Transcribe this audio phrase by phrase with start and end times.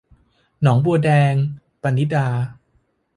[0.61, 1.33] หนองบัวแดง-
[1.81, 2.27] ปณิดา